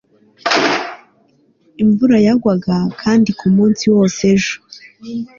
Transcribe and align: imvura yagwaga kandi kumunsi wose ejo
imvura 1.83 2.15
yagwaga 2.27 2.75
kandi 3.01 3.29
kumunsi 3.39 3.83
wose 3.95 4.19
ejo 4.33 4.55